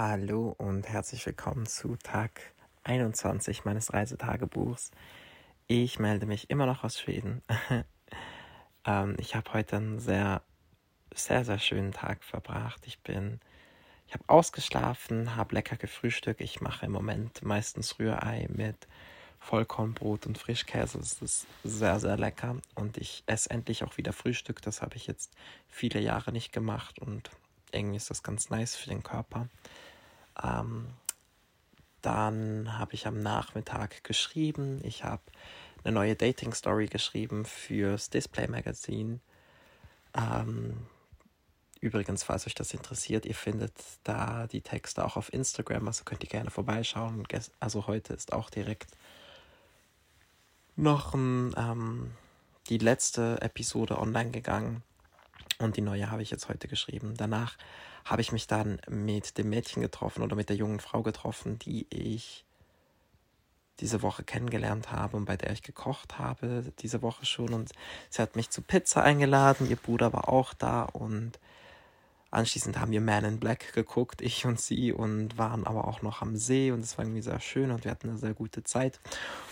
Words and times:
Hallo 0.00 0.54
und 0.58 0.88
herzlich 0.88 1.26
willkommen 1.26 1.66
zu 1.66 1.96
Tag 1.96 2.40
21 2.84 3.64
meines 3.64 3.92
Reisetagebuchs. 3.92 4.92
Ich 5.66 5.98
melde 5.98 6.24
mich 6.24 6.50
immer 6.50 6.66
noch 6.66 6.84
aus 6.84 7.00
Schweden. 7.00 7.42
ähm, 8.86 9.16
ich 9.18 9.34
habe 9.34 9.52
heute 9.54 9.78
einen 9.78 9.98
sehr, 9.98 10.42
sehr, 11.12 11.44
sehr 11.44 11.58
schönen 11.58 11.90
Tag 11.90 12.22
verbracht. 12.22 12.80
Ich 12.86 13.00
bin, 13.00 13.40
ich 14.06 14.14
habe 14.14 14.22
ausgeschlafen, 14.28 15.34
habe 15.34 15.56
lecker 15.56 15.74
gefrühstückt. 15.74 16.42
Ich 16.42 16.60
mache 16.60 16.86
im 16.86 16.92
Moment 16.92 17.42
meistens 17.42 17.98
Rührei 17.98 18.46
mit 18.52 18.86
Vollkornbrot 19.40 20.26
und 20.26 20.38
Frischkäse. 20.38 20.98
Das 20.98 21.20
ist 21.20 21.48
sehr, 21.64 21.98
sehr 21.98 22.16
lecker. 22.16 22.54
Und 22.76 22.98
ich 22.98 23.24
esse 23.26 23.50
endlich 23.50 23.82
auch 23.82 23.96
wieder 23.96 24.12
Frühstück. 24.12 24.62
Das 24.62 24.80
habe 24.80 24.94
ich 24.94 25.08
jetzt 25.08 25.32
viele 25.66 25.98
Jahre 25.98 26.30
nicht 26.30 26.52
gemacht 26.52 27.00
und 27.00 27.32
irgendwie 27.72 27.96
ist 27.96 28.10
das 28.10 28.22
ganz 28.22 28.50
nice 28.50 28.76
für 28.76 28.88
den 28.88 29.02
Körper. 29.02 29.48
Ähm, 30.42 30.88
dann 32.02 32.78
habe 32.78 32.94
ich 32.94 33.06
am 33.06 33.22
Nachmittag 33.22 34.04
geschrieben. 34.04 34.80
Ich 34.84 35.04
habe 35.04 35.22
eine 35.84 35.92
neue 35.92 36.16
Dating-Story 36.16 36.86
geschrieben 36.86 37.44
fürs 37.44 38.10
Display 38.10 38.48
Magazine. 38.48 39.20
Ähm, 40.14 40.86
übrigens, 41.80 42.22
falls 42.22 42.46
euch 42.46 42.54
das 42.54 42.72
interessiert, 42.72 43.26
ihr 43.26 43.34
findet 43.34 43.74
da 44.04 44.46
die 44.46 44.60
Texte 44.60 45.04
auch 45.04 45.16
auf 45.16 45.32
Instagram, 45.32 45.86
also 45.86 46.04
könnt 46.04 46.22
ihr 46.22 46.30
gerne 46.30 46.50
vorbeischauen. 46.50 47.26
Also 47.60 47.86
heute 47.86 48.14
ist 48.14 48.32
auch 48.32 48.50
direkt 48.50 48.92
noch 50.76 51.14
ein, 51.14 51.54
ähm, 51.56 52.12
die 52.68 52.78
letzte 52.78 53.40
Episode 53.40 53.98
online 53.98 54.30
gegangen 54.30 54.82
und 55.58 55.76
die 55.76 55.80
neue 55.80 56.10
habe 56.10 56.22
ich 56.22 56.30
jetzt 56.30 56.48
heute 56.48 56.68
geschrieben. 56.68 57.14
Danach 57.16 57.56
habe 58.04 58.22
ich 58.22 58.32
mich 58.32 58.46
dann 58.46 58.80
mit 58.88 59.38
dem 59.38 59.50
Mädchen 59.50 59.82
getroffen 59.82 60.22
oder 60.22 60.36
mit 60.36 60.48
der 60.48 60.56
jungen 60.56 60.80
Frau 60.80 61.02
getroffen, 61.02 61.58
die 61.58 61.86
ich 61.90 62.44
diese 63.80 64.02
Woche 64.02 64.24
kennengelernt 64.24 64.90
habe 64.90 65.16
und 65.16 65.24
bei 65.24 65.36
der 65.36 65.52
ich 65.52 65.62
gekocht 65.62 66.18
habe, 66.18 66.72
diese 66.80 67.02
Woche 67.02 67.26
schon. 67.26 67.54
Und 67.54 67.72
sie 68.10 68.22
hat 68.22 68.36
mich 68.36 68.50
zu 68.50 68.62
Pizza 68.62 69.02
eingeladen, 69.02 69.68
ihr 69.68 69.76
Bruder 69.76 70.12
war 70.12 70.28
auch 70.28 70.54
da 70.54 70.82
und 70.82 71.38
anschließend 72.30 72.78
haben 72.78 72.92
wir 72.92 73.00
Man 73.00 73.24
in 73.24 73.40
Black 73.40 73.72
geguckt, 73.72 74.20
ich 74.20 74.44
und 74.44 74.60
sie, 74.60 74.92
und 74.92 75.38
waren 75.38 75.66
aber 75.66 75.86
auch 75.86 76.02
noch 76.02 76.20
am 76.20 76.36
See 76.36 76.72
und 76.72 76.80
es 76.80 76.98
war 76.98 77.04
irgendwie 77.04 77.22
sehr 77.22 77.40
schön 77.40 77.70
und 77.70 77.84
wir 77.84 77.90
hatten 77.90 78.10
eine 78.10 78.18
sehr 78.18 78.34
gute 78.34 78.64
Zeit. 78.64 79.00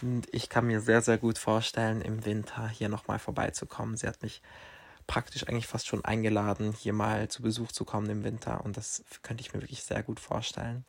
Und 0.00 0.26
ich 0.32 0.48
kann 0.48 0.66
mir 0.66 0.80
sehr, 0.80 1.02
sehr 1.02 1.18
gut 1.18 1.38
vorstellen, 1.38 2.00
im 2.00 2.24
Winter 2.24 2.68
hier 2.68 2.88
nochmal 2.88 3.18
vorbeizukommen. 3.18 3.96
Sie 3.96 4.06
hat 4.06 4.22
mich 4.22 4.40
praktisch 5.06 5.46
eigentlich 5.48 5.66
fast 5.66 5.86
schon 5.86 6.04
eingeladen, 6.04 6.72
hier 6.72 6.92
mal 6.92 7.28
zu 7.28 7.42
Besuch 7.42 7.72
zu 7.72 7.84
kommen 7.84 8.08
im 8.10 8.24
Winter. 8.24 8.64
Und 8.64 8.76
das 8.76 9.04
könnte 9.22 9.42
ich 9.42 9.52
mir 9.52 9.60
wirklich 9.60 9.82
sehr 9.82 10.02
gut 10.02 10.20
vorstellen. 10.20 10.84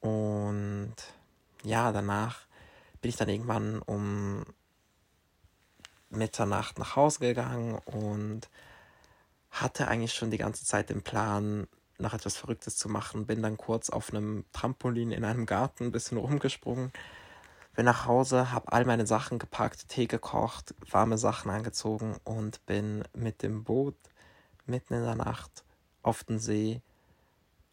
Und 0.00 0.94
ja, 1.62 1.92
danach 1.92 2.40
bin 3.00 3.08
ich 3.08 3.16
dann 3.16 3.28
irgendwann 3.28 3.80
um 3.80 4.44
Mitternacht 6.10 6.78
nach 6.78 6.96
Hause 6.96 7.20
gegangen 7.20 7.78
und 7.84 8.48
hatte 9.50 9.88
eigentlich 9.88 10.14
schon 10.14 10.30
die 10.30 10.38
ganze 10.38 10.64
Zeit 10.64 10.90
den 10.90 11.02
Plan, 11.02 11.66
noch 11.98 12.12
etwas 12.12 12.36
Verrücktes 12.36 12.76
zu 12.76 12.88
machen. 12.88 13.26
Bin 13.26 13.42
dann 13.42 13.56
kurz 13.56 13.88
auf 13.88 14.10
einem 14.10 14.44
Trampolin 14.52 15.12
in 15.12 15.24
einem 15.24 15.46
Garten 15.46 15.84
ein 15.84 15.92
bisschen 15.92 16.18
rumgesprungen 16.18 16.92
bin 17.74 17.84
nach 17.84 18.06
Hause, 18.06 18.52
habe 18.52 18.72
all 18.72 18.84
meine 18.84 19.06
Sachen 19.06 19.38
gepackt, 19.38 19.88
Tee 19.88 20.06
gekocht, 20.06 20.74
warme 20.90 21.18
Sachen 21.18 21.50
angezogen 21.50 22.16
und 22.24 22.64
bin 22.66 23.04
mit 23.14 23.42
dem 23.42 23.64
Boot 23.64 23.96
mitten 24.66 24.94
in 24.94 25.02
der 25.04 25.16
Nacht 25.16 25.64
auf 26.02 26.24
den 26.24 26.38
See, 26.38 26.82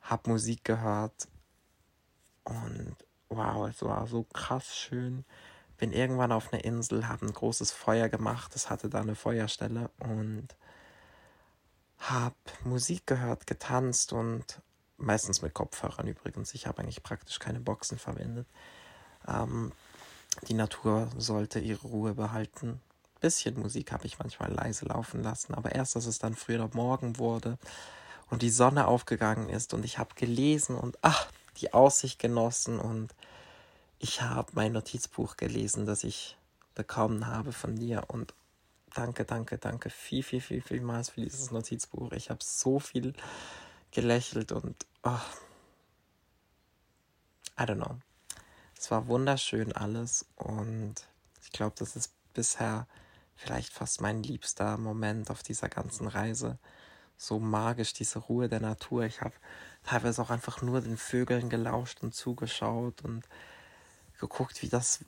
habe 0.02 0.30
Musik 0.30 0.64
gehört 0.64 1.28
und 2.44 2.96
wow, 3.30 3.68
es 3.68 3.82
war 3.84 4.08
so 4.08 4.24
krass 4.24 4.76
schön. 4.76 5.26
Bin 5.78 5.94
irgendwann 5.94 6.32
auf 6.32 6.54
einer 6.54 6.64
Insel, 6.64 7.08
habe 7.08 7.26
ein 7.26 7.34
großes 7.34 7.72
Feuer 7.72 8.10
gemacht, 8.10 8.56
es 8.56 8.70
hatte 8.70 8.90
da 8.90 9.02
eine 9.02 9.16
Feuerstelle 9.16 9.90
und 10.00 10.48
habe 11.98 12.36
Musik 12.64 13.08
gehört, 13.08 13.48
getanzt 13.48 14.14
und 14.14 14.61
meistens 14.98 15.42
mit 15.42 15.54
Kopfhörern 15.54 16.08
übrigens. 16.08 16.54
Ich 16.54 16.67
habe 16.67 16.82
eigentlich 16.82 17.04
praktisch 17.04 17.40
keine 17.40 17.60
Boxen 17.60 17.98
verwendet. 17.98 18.48
Ähm, 19.28 19.72
die 20.47 20.53
Natur 20.53 21.09
sollte 21.17 21.59
ihre 21.59 21.87
Ruhe 21.87 22.14
behalten. 22.14 22.81
Bisschen 23.19 23.59
Musik 23.59 23.92
habe 23.92 24.05
ich 24.08 24.17
manchmal 24.17 24.52
leise 24.52 24.86
laufen 24.86 25.21
lassen, 25.21 25.53
aber 25.53 25.73
erst, 25.73 25.95
als 25.95 26.08
es 26.08 26.19
dann 26.19 26.36
früher 26.36 26.69
Morgen 26.73 27.19
wurde 27.19 27.58
und 28.30 28.42
die 28.42 28.49
Sonne 28.49 28.87
aufgegangen 28.87 29.49
ist 29.49 29.73
und 29.73 29.86
ich 29.86 29.99
habe 29.99 30.15
gelesen 30.15 30.75
und 30.75 30.97
ach, 31.02 31.27
die 31.58 31.73
Aussicht 31.73 32.17
genossen 32.17 32.80
und 32.80 33.14
ich 33.99 34.21
habe 34.23 34.52
mein 34.55 34.71
Notizbuch 34.71 35.37
gelesen, 35.37 35.86
das 35.86 36.03
ich 36.03 36.37
bekommen 36.73 37.27
habe 37.27 37.52
von 37.52 37.75
dir 37.75 38.05
und 38.08 38.33
danke, 38.95 39.25
danke, 39.25 39.58
danke 39.58 39.89
viel, 39.89 40.23
viel, 40.23 40.42
viel, 40.42 40.61
vielmals 40.61 41.09
für 41.09 41.21
dieses 41.21 41.52
Notizbuch. 41.52 42.11
Ich 42.13 42.30
habe 42.30 42.39
so 42.43 42.80
viel 42.80 43.13
gelächelt 43.92 44.52
und 44.52 44.75
oh, 45.03 45.19
I 47.59 47.63
don't 47.63 47.75
know. 47.75 47.99
Es 48.81 48.89
war 48.89 49.05
wunderschön 49.05 49.73
alles 49.73 50.25
und 50.37 50.95
ich 51.43 51.52
glaube, 51.52 51.75
das 51.77 51.95
ist 51.95 52.14
bisher 52.33 52.87
vielleicht 53.36 53.71
fast 53.71 54.02
mein 54.02 54.23
liebster 54.23 54.75
Moment 54.80 55.30
auf 55.30 55.43
dieser 55.43 55.69
ganzen 55.69 56.08
Reise. 56.08 56.58
So 57.15 57.39
magisch, 57.39 57.93
diese 57.93 58.17
Ruhe 58.17 58.49
der 58.49 58.59
Natur. 58.59 59.03
Ich 59.03 59.21
habe 59.21 59.36
teilweise 59.83 60.19
auch 60.23 60.31
einfach 60.31 60.64
nur 60.64 60.81
den 60.81 60.97
Vögeln 60.97 61.47
gelauscht 61.47 62.02
und 62.02 62.15
zugeschaut 62.15 63.03
und 63.03 63.30
geguckt, 64.19 64.64
wie 64.64 64.69
das 64.69 65.05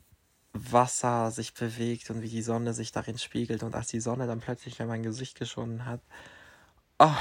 Wasser 0.53 1.31
sich 1.31 1.55
bewegt 1.55 2.11
und 2.11 2.21
wie 2.21 2.29
die 2.29 2.43
Sonne 2.43 2.75
sich 2.75 2.91
darin 2.91 3.17
spiegelt. 3.17 3.63
Und 3.63 3.73
als 3.73 3.87
die 3.87 4.01
Sonne 4.01 4.27
dann 4.27 4.39
plötzlich 4.39 4.79
in 4.79 4.87
mein 4.87 5.01
Gesicht 5.01 5.39
geschonen 5.39 5.87
hat, 5.87 6.01
oh, 6.99 7.17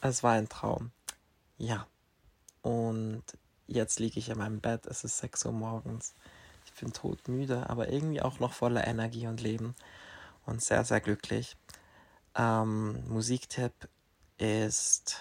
es 0.00 0.22
war 0.22 0.32
ein 0.32 0.48
Traum. 0.48 0.90
Ja. 1.58 1.86
Und 2.62 3.24
Jetzt 3.72 4.00
liege 4.00 4.18
ich 4.18 4.28
in 4.28 4.38
meinem 4.38 4.60
Bett, 4.60 4.84
es 4.86 5.04
ist 5.04 5.18
6 5.18 5.46
Uhr 5.46 5.52
morgens. 5.52 6.16
Ich 6.64 6.72
bin 6.80 6.92
todmüde, 6.92 7.70
aber 7.70 7.88
irgendwie 7.88 8.20
auch 8.20 8.40
noch 8.40 8.52
voller 8.52 8.84
Energie 8.84 9.28
und 9.28 9.40
Leben 9.40 9.76
und 10.44 10.60
sehr, 10.60 10.84
sehr 10.84 11.00
glücklich. 11.00 11.56
Ähm, 12.34 13.00
Musiktipp 13.06 13.88
ist 14.38 15.20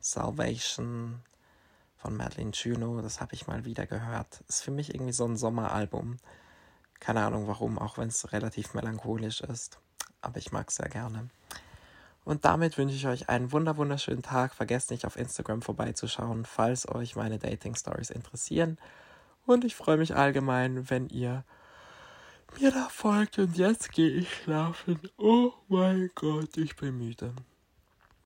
Salvation 0.00 1.20
von 1.98 2.16
Madeline 2.16 2.52
Juno. 2.54 3.02
Das 3.02 3.20
habe 3.20 3.34
ich 3.34 3.46
mal 3.46 3.66
wieder 3.66 3.86
gehört. 3.86 4.42
Ist 4.48 4.62
für 4.62 4.70
mich 4.70 4.94
irgendwie 4.94 5.12
so 5.12 5.26
ein 5.26 5.36
Sommeralbum. 5.36 6.16
Keine 7.00 7.22
Ahnung 7.22 7.48
warum, 7.48 7.78
auch 7.78 7.98
wenn 7.98 8.08
es 8.08 8.32
relativ 8.32 8.72
melancholisch 8.72 9.42
ist. 9.42 9.78
Aber 10.22 10.38
ich 10.38 10.52
mag 10.52 10.70
es 10.70 10.76
sehr 10.76 10.88
gerne. 10.88 11.28
Und 12.24 12.44
damit 12.44 12.78
wünsche 12.78 12.94
ich 12.94 13.06
euch 13.06 13.28
einen 13.28 13.52
wunder 13.52 13.76
wunderschönen 13.76 14.22
Tag. 14.22 14.54
Vergesst 14.54 14.90
nicht 14.90 15.04
auf 15.04 15.16
Instagram 15.16 15.62
vorbeizuschauen, 15.62 16.44
falls 16.44 16.88
euch 16.88 17.16
meine 17.16 17.38
Dating 17.38 17.74
Stories 17.74 18.10
interessieren. 18.10 18.78
Und 19.44 19.64
ich 19.64 19.74
freue 19.74 19.96
mich 19.96 20.14
allgemein, 20.14 20.88
wenn 20.88 21.08
ihr 21.08 21.44
mir 22.60 22.70
da 22.70 22.88
folgt. 22.88 23.38
Und 23.38 23.56
jetzt 23.56 23.92
gehe 23.92 24.10
ich 24.10 24.32
schlafen. 24.32 25.00
Oh 25.16 25.52
mein 25.68 26.10
Gott, 26.14 26.56
ich 26.56 26.76
bin 26.76 26.98
müde. 26.98 27.34